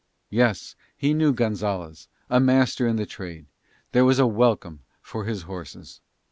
Yes, 0.31 0.75
he 0.97 1.13
knew 1.13 1.31
Gonzalez, 1.31 2.07
a 2.27 2.39
master 2.39 2.87
in 2.87 2.95
the 2.95 3.05
trade: 3.05 3.45
there 3.91 4.03
was 4.03 4.17
a 4.17 4.25
welcome 4.25 4.79
for 4.99 5.25
his 5.25 5.43
horses. 5.43 6.01